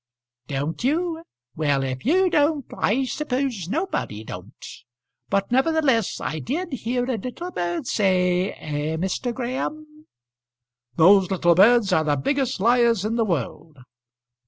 "Don't 0.47 0.83
you? 0.83 1.21
Well, 1.55 1.83
if 1.83 2.03
you 2.07 2.27
don't 2.31 2.65
I 2.75 3.05
suppose 3.05 3.67
nobody 3.69 4.23
don't. 4.23 4.57
But 5.29 5.51
nevertheless 5.51 6.19
I 6.19 6.39
did 6.39 6.73
hear 6.73 7.03
a 7.03 7.17
little 7.19 7.51
bird 7.51 7.85
say 7.85 8.49
eh! 8.53 8.97
Mr. 8.97 9.31
Graham." 9.31 10.07
"Those 10.95 11.29
little 11.29 11.53
birds 11.53 11.93
are 11.93 12.03
the 12.03 12.15
biggest 12.17 12.59
liars 12.59 13.05
in 13.05 13.15
the 13.15 13.25
world." 13.25 13.77